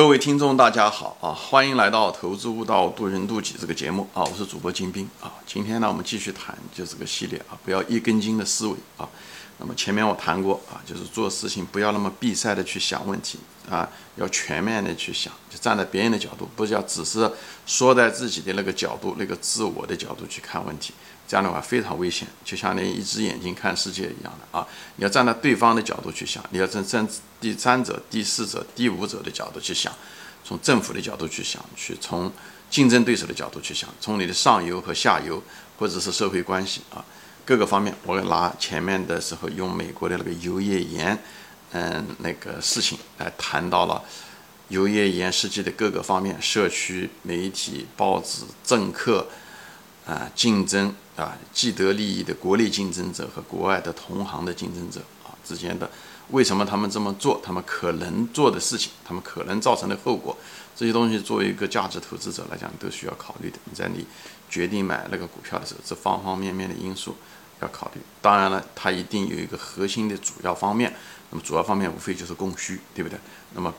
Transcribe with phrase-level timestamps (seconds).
[0.00, 1.28] 各位听众，大家好啊！
[1.34, 4.24] 欢迎来到《投资悟道，渡人渡己》这个节目啊！
[4.24, 5.30] 我是主播金兵啊！
[5.46, 9.06] 今天呢，我们继续谈就这个系列啊，不要一根筋的思维啊。
[9.58, 13.86] 那么前面我谈过啊，就是做事情不要那么闭塞的去想问题啊，
[14.16, 17.30] 要全面的去想，就站在别人的角度，不要只是
[17.66, 20.94] 说在自己的那个角度、那个自我的角度去看问题，
[21.30, 24.66] 这样的话非常危险，就像你一只眼睛看世界一样的啊！
[24.96, 27.06] 你要站在对方的角度去想，你要站站
[27.40, 29.94] 第三者、第四者、第五者的角度去想，
[30.42, 32.32] 从政府的角度去想，去从
[32.68, 35.40] 竞争对手的角度去想，从你的上游和下游
[35.78, 37.04] 或者是社会关系啊。
[37.44, 41.16] 各个方面，我拿前面的时候用美国的那个油页岩，
[41.70, 44.02] 嗯，那个事情来谈到了
[44.66, 49.28] 油页岩实际的各个方面，社区、媒体、报纸、政客
[50.04, 55.90] 啊，竞争啊，既得利益的国内竞争者和国外的同行的竞争者啊之间的，
[56.30, 57.40] 为什么他们这么做？
[57.44, 60.36] 他们可能做的事情，他们可能造成的后果，
[60.74, 63.58] 这些东西作为一个价值投资者来讲，都需要考虑的。
[63.64, 64.06] 你在你
[64.48, 67.14] 决定买那个股票的时候，这方方面面的因素。
[67.62, 70.90] 要考虑，当然了，它一定有一个核心的主要方面。
[71.30, 73.18] 那么主要方面无非就是供需，对不对？
[73.52, 73.70] 那么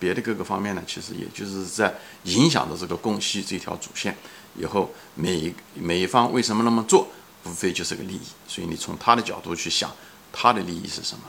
[0.00, 4.16] 别的各个方面呢，其实也就是在影响着这个供需这条主线。
[4.56, 7.08] 以后每一每一方为什么那么做，
[7.44, 8.22] 无非就是个利益。
[8.46, 9.90] 所以你从他的角度去想，
[10.32, 11.24] 他的利益是什么？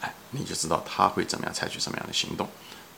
[0.00, 2.48] 哎，你就知道他会怎么样采取什么样的行动。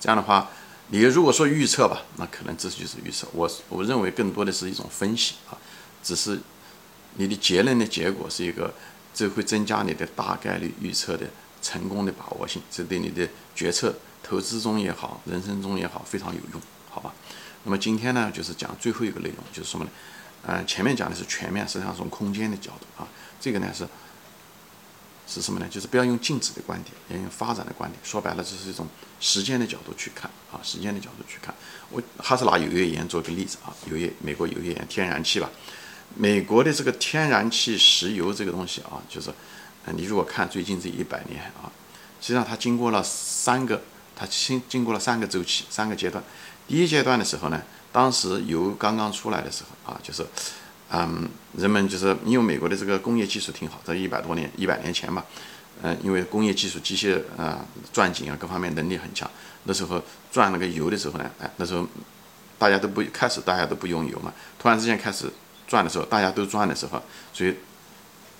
[0.00, 0.50] 这样的话，
[0.88, 3.26] 你如果说预测吧，那可能这就是预测。
[3.32, 5.56] 我我认为更多的是一种分析啊，
[6.02, 6.40] 只是。
[7.14, 8.72] 你的结论的结果是一个，
[9.12, 11.26] 这会增加你的大概率预测的
[11.60, 13.26] 成功的把握性，这对你的
[13.56, 13.92] 决策、
[14.22, 17.12] 投资中也好，人生中也好，非常有用，好吧？
[17.64, 19.90] 那么今天呢，就是讲最后一个内容，就是什么呢？
[20.46, 23.06] 嗯，前面讲的是全面，实际上从空间的角度啊，
[23.40, 23.86] 这个呢是
[25.26, 25.66] 是什么呢？
[25.68, 28.00] 就是不要用静止的观点，要用发展的观点。
[28.02, 28.86] 说白了，这是一种
[29.20, 31.54] 时间的角度去看啊，时间的角度去看。
[31.90, 35.50] 我还是拿油页岩做个例子啊，油页，美国油页岩天然气吧。
[36.14, 39.30] 美国的这个天然气、石油这个东西啊，就是，
[39.84, 41.68] 呃，你如果看最近这一百年啊，
[42.20, 43.82] 实际上它经过了三个，
[44.16, 46.24] 它经经过了三个周期、三个阶段。
[46.68, 50.24] 第一阶段的时候呢，当时油刚刚出来的时候啊，就是，
[50.92, 55.24] 嗯，人们就是因为美国的这个工业技术挺好，在一百多年、一百年前吧，
[55.82, 59.28] 嗯，因为工业技术、机械啊、钻井啊各方面能力很强，
[59.64, 61.84] 那时候钻那个油的时候呢，哎，那时候
[62.58, 65.28] 大家都不开始大家都不用油嘛，突然之间开始。
[65.68, 67.54] 转的时候，大家都转的时候，所以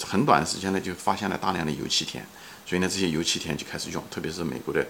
[0.02, 2.24] 很短的时间呢，就发现了大量的油气田，
[2.64, 4.86] 所以呢，这些油气田就开始用，特别是美国的，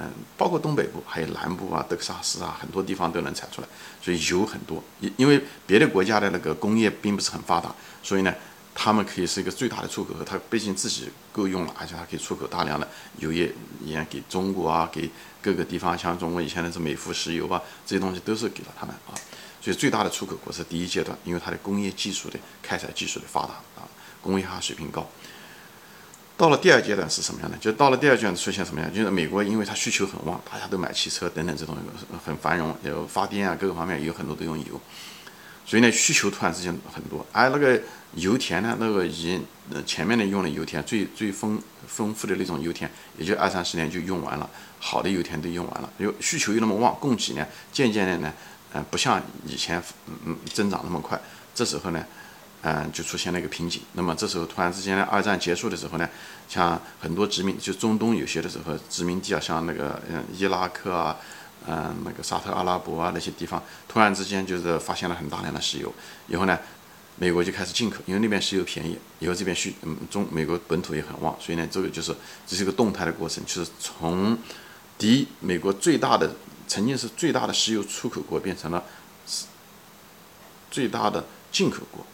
[0.00, 3.68] 嗯，包括东北部还有南部啊，德克萨斯啊，很多地方都能采出来，
[4.02, 4.82] 所以油很多。
[5.00, 7.72] 因因为别的国家的那个工业并不是很发达，
[8.02, 8.34] 所以呢，
[8.74, 12.88] 他们可以是一个最大的出口，它毕竟自己够用了，而且它可以出口大量的
[13.18, 13.52] 油液
[13.84, 15.08] 盐给中国啊，给
[15.40, 19.14] 各个地方，像中国以前的是美孚石油啊，这些东西都是给了他们啊。
[19.60, 23.86] 所以最大的出口国是第一阶段，因为它的工业技术的开采技术的发达啊，
[24.20, 25.08] 工业化水平高。
[26.36, 27.56] 到了第二阶段是什么样的？
[27.58, 28.92] 就到了第二阶段出现什么样？
[28.92, 31.76] 就是美国因为它需求很旺，大家都买汽车等等这种
[32.24, 34.80] 很繁荣，有发电啊各个方面有很多都用油，
[35.64, 37.24] 所以呢需求突然之间很多。
[37.32, 37.80] 而那个
[38.14, 39.44] 油田呢，那个已经
[39.86, 48.32] 前面的用的油田最最丰丰富的那种油田，也就二三十年就用完了，好的油田都用完了，又需求又那么旺，供给呢渐渐的呢。
[48.76, 51.16] 嗯，不像以前，嗯嗯，增长那么快。
[51.54, 52.04] 这时候呢，
[52.66, 53.82] 嗯，就出现了一个瓶颈。
[53.92, 56.08] 那么这时候突然之间呢，二战结束的时候呢，
[56.48, 61.16] 像很多殖民，就中东有些的时候殖民地啊，像那个嗯伊拉克啊，
[61.68, 65.92] 嗯那个沙特阿拉伯啊那些地方，突然之间就是发现了很大量的石油。
[66.28, 66.58] 以后呢，
[67.16, 68.98] 美国就开始进口，因为那边石油便宜。
[69.18, 72.16] 以后这边需嗯中美国本土也很旺，所以呢，这个就是
[72.46, 74.38] 这是一个动态的过程，就是从
[74.96, 76.34] 第一美国最大的。
[76.66, 78.82] 曾经是最大的石油出口国，变成了
[80.70, 81.22] 最大的
[81.52, 82.04] 进口国，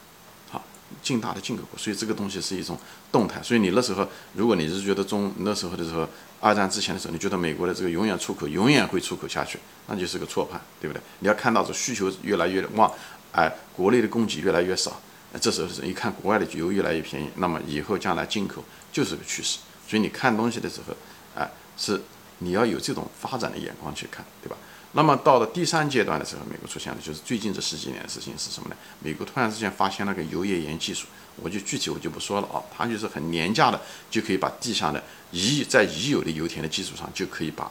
[1.02, 1.78] 进，大的进口国。
[1.78, 2.78] 所以这个东西是一种
[3.12, 3.42] 动态。
[3.42, 6.08] 所以你那时候，如果你是觉得中那时候的时候，
[6.40, 11.02] 二战之前的时候，你觉得美国的这个永远出口，永远会出口下去，那就是个错判，对不对？
[11.20, 12.92] 你要看到这需求越来越旺，
[13.32, 15.00] 哎，国内的供给越来越少，
[15.40, 19.58] 这时候是一看国外的油越来越便宜，那么以后将来进口就是个趋势。
[19.88, 20.94] 所以你看东西的时候，
[21.34, 22.00] 哎，是。
[22.42, 24.56] 你要有这种发展的眼光去看，对吧？
[24.92, 28.76] 那么到了第三阶段的时候，美国出现了就是最近这十几年的事情是什么呢？
[28.98, 31.06] 美国突然之间发现了个油页岩技术，
[31.36, 35.00] 我就具体我就不说了啊，它就是很廉价的，就可以把地下的
[35.30, 37.70] 已在已有的油田的基础上，就可以把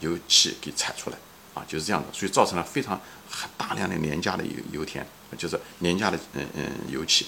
[0.00, 1.16] 油气给采出来
[1.54, 3.00] 啊，就是这样的，所以造成了非常
[3.56, 5.06] 大量的廉价的油油田，
[5.38, 7.26] 就是廉价的嗯嗯油气，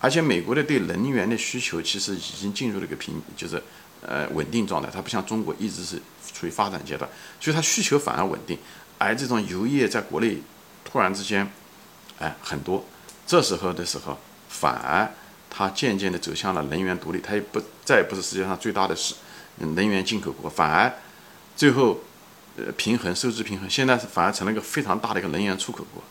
[0.00, 3.60] 而且美国的对能源的需求其实已经进入了一个平，就是。
[4.02, 6.00] 呃，稳定状态，它不像中国一直是
[6.36, 7.08] 处于发展阶段，
[7.40, 8.58] 所以它需求反而稳定。
[8.98, 10.38] 而这种油业在国内
[10.84, 11.50] 突然之间，
[12.18, 12.84] 哎，很多，
[13.26, 14.18] 这时候的时候，
[14.48, 15.08] 反而
[15.50, 19.14] 它渐渐的走向了能源独立，它也不再也不是世界上最大的是
[19.58, 20.92] 能源进口国，反而
[21.56, 22.00] 最后
[22.56, 26.02] 呃平衡收支平衡，现在是反而成了一个非常大的一个能源出口国。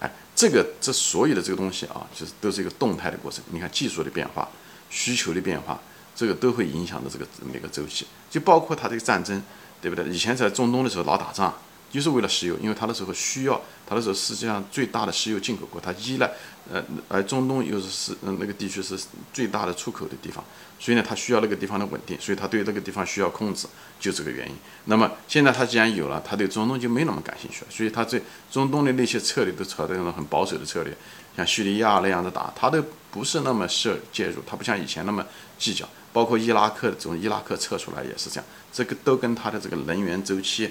[0.00, 3.42] 哎，这个这所有的这个东西啊，就是都是一个动态的过程。
[3.50, 4.48] 你看技术的变化，
[4.90, 5.80] 需求的变化，
[6.14, 9.42] 这个都会影响到这个每个周期，就包括它这个战争，
[9.80, 10.04] 对不对？
[10.08, 11.54] 以前在中东的时候老打仗。
[11.92, 13.54] 就是为了石油，因为它的时候需要，
[13.86, 16.26] 它那时候世界上最大的石油进口国，它依赖，
[16.72, 18.98] 呃，而中东又是是那个地区是
[19.30, 20.42] 最大的出口的地方，
[20.80, 23.66] 所以呢，它需要那个地方的稳定，所以它对那个地方需要控制，
[24.00, 24.56] 就这个原因。
[24.86, 30.96] 那么现在它既然有了，它对中东就没那么感兴趣了，所以它对中东的那些策略都朝着那种很保守的策略，
[31.36, 35.22] 像叙利亚那样的打，它都不是那么涉介入，它不像以前那么
[35.58, 40.70] 计较，包括伊拉克从伊拉克撤出来也是这样，这个都跟它的这个能源周期。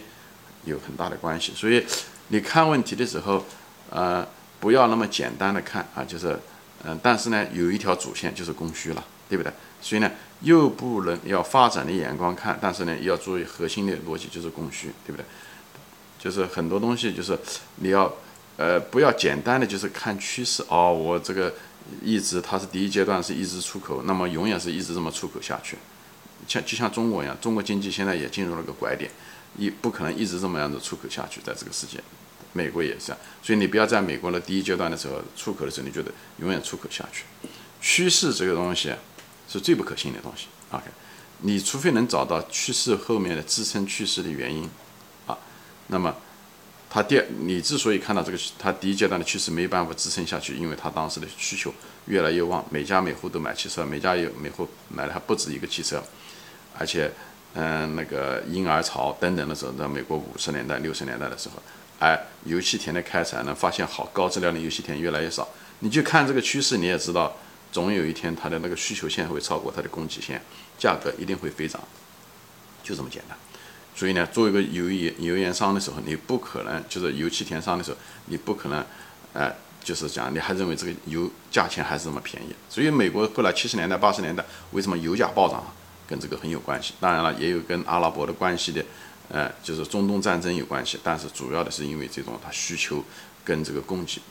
[0.64, 1.84] 有很大的关系，所以
[2.28, 3.44] 你看问题的时候，
[3.90, 4.24] 呃，
[4.60, 6.38] 不要那么简单的看啊，就是，
[6.84, 9.52] 嗯，但是呢，有一条主线就是供需了，对不对？
[9.82, 10.12] 所以呢，
[10.42, 15.26] 又不能要发展的眼光看，但是呢，要注意核心的逻辑就是供需，对不对？
[16.20, 17.36] 就是很多东西就是
[17.78, 18.14] 你要，
[18.58, 21.52] 呃，不要简单的就是看趋势哦，我这个
[22.04, 25.78] 一直它是第一阶段是一直出口，那么永远是一直这么出口下去，
[26.48, 29.10] 像就像中国一样，中国经济现在也进入了个拐点。
[29.58, 32.02] 一不可能一直这么样子出口下去，在这个世界，
[32.54, 37.26] 美国也是这样，所以你不要在美国的第一阶段的时候出口的时候，你觉得永远出口下去。
[37.82, 38.94] 趋势这个东西
[39.50, 40.48] 是最不可信的东西。
[40.70, 40.86] OK，
[41.40, 44.70] 你除非能找到趋势后面的支撑趋势的原因，
[45.28, 45.38] 啊，
[45.88, 46.16] 那么
[46.92, 51.74] 它第你之所以看到这个它第一阶段的趋势没办法支撑下去，因为它当时的需求
[52.06, 56.04] 越来越旺，每家每户都买汽车，每家有每户买的还不止一个汽车，
[56.78, 57.10] 而且。
[57.54, 61.56] 嗯，那个婴儿潮等等的时候，在美国五十年代、六十年代的时候，
[62.00, 65.46] 哎，油气田的开采呢，发现好高质量的油气田越来越少。
[65.80, 67.36] 你就看这个趋势，你也知道，
[67.70, 70.42] 总有一天它的那个需求线会超过它的供给线，
[70.80, 71.82] 价格一定会飞涨，
[72.82, 73.38] 就这么简单。
[73.96, 78.84] 所以呢，做一个油盐油盐商的时候，你不可能就是油气田商的时候，你不可能，
[79.34, 79.52] 呃，
[79.84, 82.48] 就是讲你还认为这个油价钱还是这么便宜。
[82.70, 85.64] 所以美国后来七十年代、八十年代为什么油价暴涨？
[86.08, 88.84] 跟这个很有关系，当然了，也有跟阿拉伯的关系的，
[89.32, 93.02] 呃，就是中东战争有关系，但是主要的是因为这种它需求
[93.46, 94.22] 跟这个供给，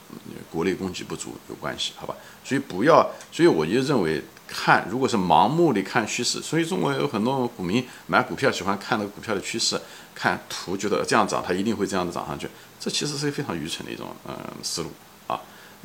[0.51, 2.15] 国内供给不足有关系，好吧？
[2.45, 9.81] 所以不要，所以我就认为看，如果是盲目的看趋势，所以中国有很多股民买股票喜欢看那个股票的趋势，
[10.15, 12.47] 看图觉得这样涨，它一定会这样子涨上去，
[12.79, 14.91] 这其实是非常愚蠢的一种嗯思路
[15.27, 15.41] 啊。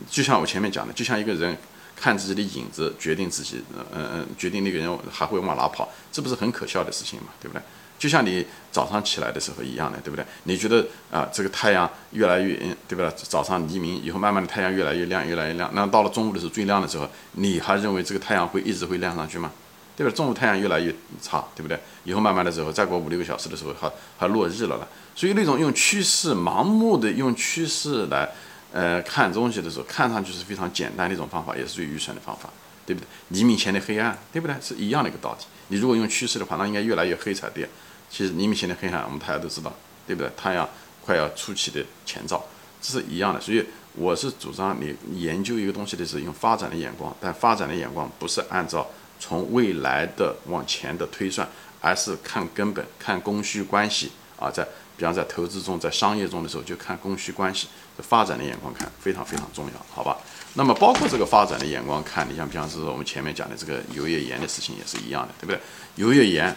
[0.09, 1.57] 就像我前面讲的，就像一个人。
[1.97, 7.63] 看自己的影子决定自己，嗯嗯嗯，决定那个人还会往哪跑，这不是很可笑的事情嘛，对不对？
[8.05, 10.23] 就像你早上起来的时候一样的，对不对？
[10.43, 12.55] 你觉得啊，这个太阳越来越，
[12.87, 13.11] 对不对？
[13.15, 15.71] 早上黎明以后，慢慢的太阳越来越亮，越来越亮。
[15.73, 19.51] 那到了中午的时候最亮的时候，你还认为这个太阳会一直会亮上去吗？
[19.97, 20.13] 对吧？
[20.15, 21.79] 中午太阳越来越差，对不对？
[22.03, 24.87] 以后慢慢的时候，再过五六个小时的时候，还还落日了了。
[25.15, 28.29] 所以那种用趋势盲目的用趋势来。
[28.71, 32.49] 呃，看东西的时候，看上去是非常简单的一种方法，也是最愚蠢的方法，
[32.85, 33.07] 对不对？
[33.29, 34.55] 黎明前的黑暗，对不对？
[34.61, 35.45] 是一样的一个道理。
[35.69, 37.69] 你如果用趋势的话，那应该越来越黑才对。
[38.15, 39.73] 其实黎明前的黑暗，我们大家都知道，
[40.07, 40.31] 对不对？
[40.37, 40.69] 太阳
[41.03, 42.41] 快要出奇的前兆，
[42.81, 43.41] 这是一样的。
[43.41, 43.61] 所以
[43.95, 48.87] 我是主张你研究一个东西的时候，用发展的眼光，但发展的眼光不是按照
[49.19, 51.45] 从未来的往前的推算，
[51.81, 54.65] 而是看根本，看供需关系啊，在。
[54.97, 60.17] 比方在投资中，在商业中的时候，就看供需关系，发展的眼光看非常非常重要，好吧？
[60.53, 65.59] 那么包括这个发展的眼光看，你像比方是我们前面讲的这个油页岩的事情也是一样的，对不对？
[65.97, 66.55] 油页岩，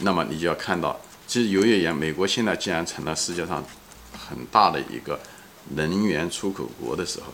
[0.00, 3.64] 那么你就要看到，其实油页岩，美国现在既然成了世界上
[4.28, 5.18] 很大的一个
[5.74, 7.26] 能源出口国的时候，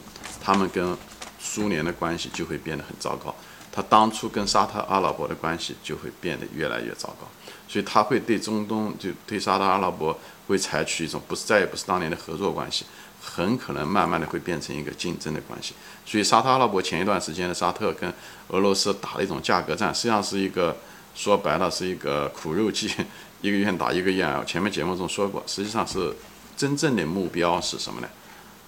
[0.42, 0.96] 他们跟
[1.38, 3.35] 苏联的关系就会变得很糟糕，
[3.73, 7.26] 他当初跟沙特阿拉伯的关系就会变得越来越糟糕，
[7.68, 10.18] 所以他会对中东就对沙特阿拉伯。
[10.46, 12.85] 会采取一种不是再也不是当年的合作关系，
[13.20, 15.75] 很可能慢慢的会变成一个竞争的关系。
[16.04, 18.14] 所以沙特阿拉伯前一段时间的沙特跟
[18.46, 20.76] 俄罗斯打了一种价格战，实际上是一个
[21.16, 22.88] 说白了是一个苦肉计，
[23.40, 24.44] 一个愿打一个愿挨。
[24.44, 26.14] 前面节目中说过，实际上是
[26.56, 28.08] 真正的目标是什么呢？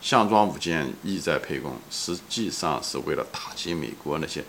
[0.00, 4.42] 项庄舞剑，意在沛公，实际上是为了打击美国那些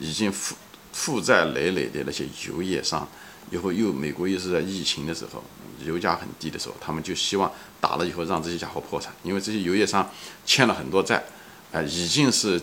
[0.00, 0.56] 已经负
[0.92, 3.06] 负债累累的那些油业商。
[3.50, 5.44] 以后又美国又是在疫情的时候，
[5.84, 10.10] 油价很低的时候，他们就希望打了以后让这些家伙破产，因为这些油业商
[10.46, 11.22] 欠了很多债，
[11.70, 12.60] 哎，已经是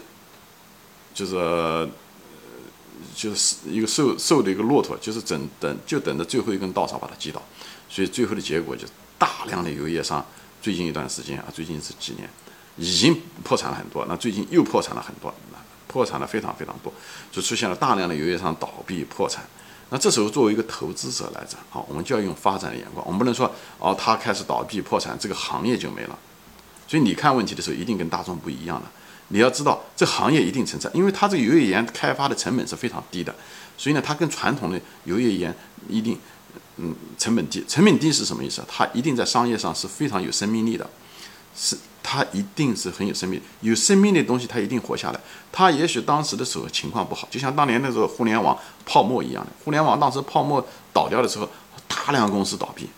[1.14, 1.88] 就是
[3.16, 7.42] 就是一个瘦瘦的一个骆驼，就是等等就等着最后一根稻草把它击倒。
[7.90, 10.26] 所以最后的结果就大量的油业商
[10.62, 12.30] 最近一段时间啊，最近这几年
[12.78, 15.34] 已经破产了很多，那最近又破产了很多，
[15.88, 16.94] 破产了非常非常多，
[17.32, 19.44] 就出现了大量的油业商倒闭破产。
[19.90, 26.18] 那这时候作为一个投资者来讲，好，我们就要用发展的眼光，我们不能说哦，他开始倒闭破产，这个行业就没了。
[26.88, 28.88] 所以你看问题的时候，一定跟大众不一样的。
[29.34, 33.34] 你要知道，这行业一定存在，因为它这个油页岩开发的成本是非常低的，
[33.78, 35.56] 所以呢，它跟传统的油页岩
[35.88, 36.20] 一定，
[36.78, 37.64] 嗯，成本低。
[37.68, 38.62] 成本低是什么意思？
[38.68, 40.90] 它一定在商业上是非常有生命力的，
[41.56, 45.20] 是它一定是很有生命，有生命的东西它一定活下来。
[45.52, 51.50] 它也许当时的时候情况不好，就像当年那时候互联网泡沫一样的，互联网当时泡沫倒掉的时候，
[51.88, 52.90] 大量公司倒闭，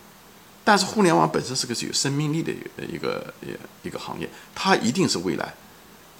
[0.64, 2.52] 但是互联网本身是个是有生命力的
[2.92, 3.32] 一个
[3.84, 5.54] 一个行业，它一定是未来。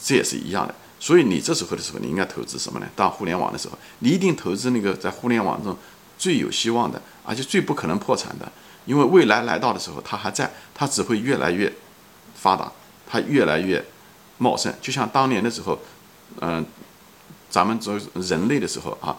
[0.03, 2.87] 这也是一样的，所以你这时候的时候，你应该投资什么呢？
[2.95, 5.77] 当互联网的时候，你一定投资那个在互联网中
[6.19, 8.51] 最有希望的，而且最不可能破产的，
[8.87, 11.73] 因为未来来到的时候，它还在，它只会越来越
[12.35, 12.71] 发达，
[13.07, 13.85] 它越来越
[14.39, 14.73] 茂盛。
[14.83, 15.79] 就像当年的时候，
[16.41, 16.65] 嗯，
[17.49, 19.17] 咱们做人类的时候啊，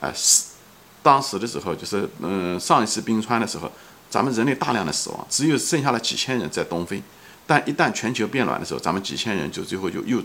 [0.00, 0.54] 哎死，
[1.02, 3.70] 当时的时候就是嗯上一次冰川的时候，
[4.10, 7.02] 咱们人类大量的死亡，只有剩下了几千人在东非。
[7.46, 10.22] 但一旦全球变暖的时候，咱们几千人就最后就又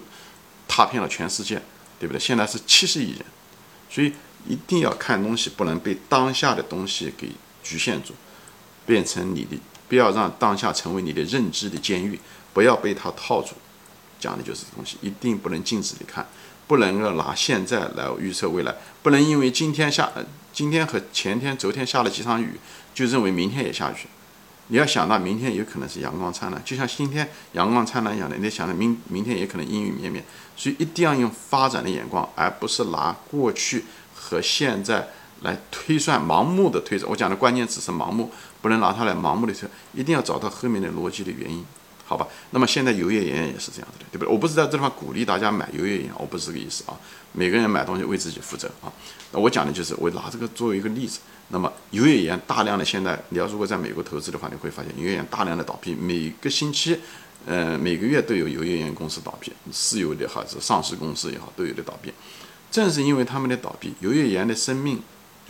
[0.67, 1.61] 踏遍了全世界，
[1.99, 2.19] 对不对？
[2.19, 3.25] 现在是七十亿人，
[3.89, 4.13] 所以
[4.47, 8.13] 一定要看东西，不能被当下的东西给局限住，
[8.85, 12.19] 变成你的，不要让当下成为你的认知的监狱，
[12.53, 13.55] 不要被它套住。
[14.19, 16.27] 讲的就是这东西，一定不能静止的看，
[16.67, 20.09] 不能够拿现在来预测未来，不能因为今天下，
[20.53, 22.59] 今天和前天、昨天下了几场雨，
[22.93, 23.95] 就认为明天也下雨。
[24.71, 30.23] 你要想到明天有可能是阳光灿烂，就像今天阳光灿烂一样的，你得想到明明天也可能阴雨绵绵，
[30.55, 33.83] 所以一定要用发展的眼光，而不是拿过去
[34.13, 35.07] 和现在
[35.41, 37.09] 来推算，盲目的推算。
[37.09, 41.65] 我讲的关键词是盲目，不能拿它来盲目的推，一定要找到后面的逻辑的原因，
[42.05, 42.27] 好吧？
[42.51, 44.27] 那么现在油页岩也是这样子的，对不对？
[44.31, 46.93] 我不是在这地方鼓励大家买油页岩，我不是这个意思啊。
[47.31, 48.93] 每个人买东西为自己负责啊。
[49.31, 51.21] 那我讲的就是我拿这个作为一个例子。
[51.51, 56.99] 那么油页岩大量的现在，你要如果在美国投资的话，你会发现油页岩大量的倒闭，每个星期，
[57.47, 62.13] 呃，每个月都有油页岩公司倒闭，私有的还是上市公司也好，都有的倒闭。
[62.69, 65.01] 正是因为他们的倒闭，油页岩的生命，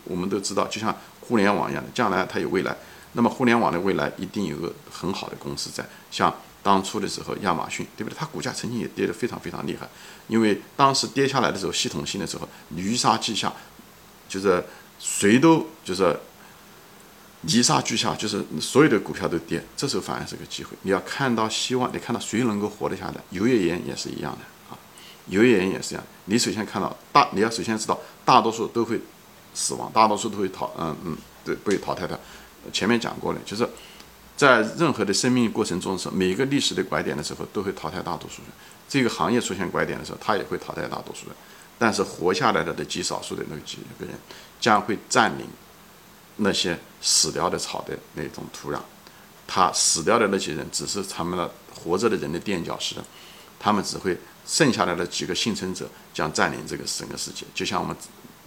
[0.05, 2.73] 我们都知道，就像互联网一样的，将来它有未来。
[3.11, 8.15] 那么互联网的未来一定有个很好的公司在，像当初的时候亚马逊，对不对？
[8.17, 9.85] 它股价曾经也跌得非常非常厉害，
[10.29, 13.51] 因为当时跌下来的时候，系统性的时候，泥沙俱下，
[14.29, 14.63] 就是。
[14.99, 16.19] 谁都就是
[17.41, 20.71] 泥沙俱下，就是所有的股票都跌，这时候反而是个机会。
[20.81, 23.15] 你要看到希望，你看到谁能够活得下来。
[23.29, 24.39] 油页岩也是一样的
[24.69, 24.77] 啊，
[25.27, 26.03] 油页岩也是一样。
[26.25, 28.99] 你首先看到大，你要首先知道大多数都会
[29.53, 32.19] 死亡，大多数都会淘，嗯嗯，对，被淘汰掉。
[32.73, 33.67] 前面讲过了，就是
[34.35, 38.51] 在任何的生命过程中的时候，每一个历史的拐点的时候，都会淘汰大多数人。
[38.89, 41.35] 这个行业出现拐点的时候，它也会淘汰大多数人。
[41.77, 44.13] 但是活下来的的极少数的那几个人，
[44.59, 45.47] 将会占领
[46.37, 48.79] 那些死掉的草的那种土壤。
[49.47, 52.95] 他死掉的那些人，只是他们的活着的人的垫脚石。
[53.59, 57.45] 他们只会剩下来的几个幸存者将占领这个整个世界。
[57.53, 57.95] 就像我们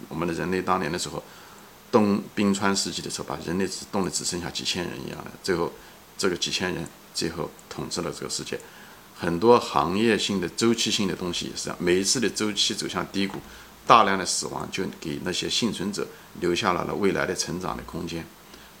[0.09, 1.21] 我们的人类当年的时候，
[1.91, 5.29] 冬冰川时期的时候，把人类只冻的只剩下几千人一样的。
[5.43, 5.71] 最后，
[6.17, 8.59] 这个几千人最后统治了这个世界。
[9.15, 13.37] 很多行业性的周期性的东西也是这样，每一次的周期走向低谷，
[13.85, 16.07] 大量的死亡就给那些幸存者
[16.39, 18.25] 留下了了未来的成长的空间，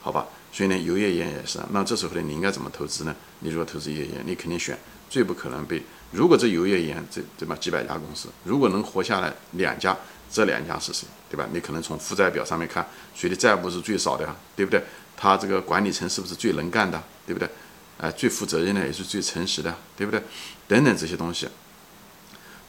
[0.01, 0.25] 好吧？
[0.51, 1.59] 所以呢，油页岩也是。
[1.71, 3.15] 那这时候呢，你应该怎么投资呢？
[3.39, 4.77] 你如果投资页岩，你肯定选
[5.09, 5.81] 最不可能被。
[6.11, 9.97] 如果这油页岩这对吧几百家公司，如果能活下来两家，
[10.31, 11.07] 这两家是谁？
[11.29, 11.47] 对吧？
[11.51, 14.35] 你可能从负债表上面看，谁的债务是最少的呀？
[14.55, 14.83] 对不对？
[15.17, 17.01] 他这个管理层是不是最能干的？
[17.25, 17.49] 对不对？
[17.97, 20.21] 哎，最负责任的也是最诚实的，对不对？
[20.67, 21.47] 等等这些东西，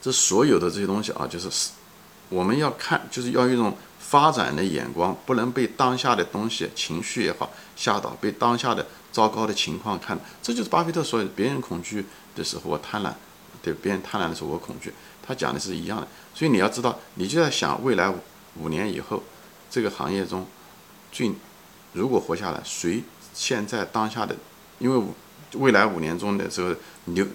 [0.01, 1.49] 这所有的这些东西啊，就是
[2.29, 10.17] 我们要看，就是要一种发展的眼光，不能被当下的东西、情绪也好吓倒，被当下的糟糕的情况看。
[10.41, 12.05] 这就是巴菲特说，别人恐惧
[12.35, 13.13] 的时候我贪婪，
[13.61, 14.93] 对别人贪婪的时候我恐惧，
[15.25, 16.07] 他讲的是一样的。
[16.33, 18.13] 所以你要知道，你就在想未来
[18.57, 19.23] 五年以后，
[19.69, 20.45] 这个行业中
[21.11, 21.31] 最
[21.93, 23.03] 如果活下来，谁
[23.33, 24.35] 现在当下的。
[24.77, 25.07] 因为
[25.53, 27.25] 未来五年中的这个牛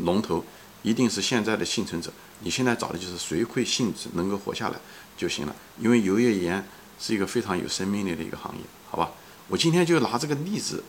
[0.00, 0.44] 龙头
[0.82, 2.12] 一定是现在的幸存者，
[2.44, 4.76] 你现在找的就是谁会幸能够活下来
[5.16, 5.56] 就行了。
[5.80, 6.64] 因为油页岩
[7.00, 9.10] 是一个非常有生命力的一个行业，好吧？
[9.48, 10.84] 我今天就拿这个例子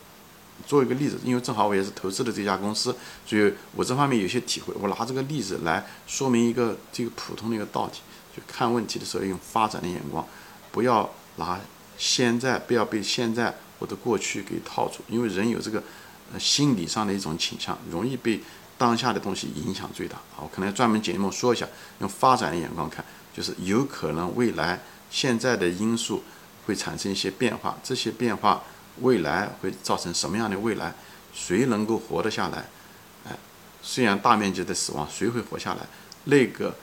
[0.68, 2.96] 做一个例子，因为正好我也是投资的这家公司，
[3.26, 4.74] 所以我这方面有些体会。
[4.80, 7.94] 我拿这个例子来说明一个这个普通的一个道理：
[8.36, 10.24] 就看问题的时候用发展的眼光，
[10.72, 11.60] 不要拿
[11.98, 13.56] 现在，不要被现在。
[13.78, 15.84] 或者过去给套住，因为人有这个
[16.32, 18.40] 呃心理上的一种倾向，容易被
[18.78, 20.18] 当下的东西影响最大。
[20.36, 21.68] 啊，我可能要专门节目说一下，
[22.00, 23.04] 用发展的眼光看，
[23.34, 26.24] 就是有可能未来现在的因素
[26.66, 28.64] 会产生一些变化，这些变化
[29.02, 30.94] 未来会造成什么样的未来？
[31.34, 32.66] 谁能够活得下来？
[33.28, 33.38] 哎，
[33.82, 35.82] 虽然大面积的死亡，谁会活下来？
[36.26, 36.76] 那个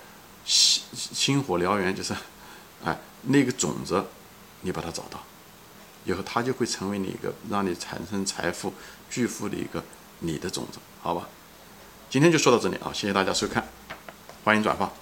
[0.45, 2.15] 星星火燎原，就是，
[2.85, 4.05] 哎，那个种子，
[4.61, 5.23] 你把它找到。
[6.05, 8.75] 以后它就会成为你一个让你产生财富
[9.09, 9.83] 巨富的一个
[10.19, 11.29] 你的种子，好吧？
[12.13, 13.67] 今天就说到这里啊，谢谢大家收看，
[14.45, 15.02] 欢迎转发。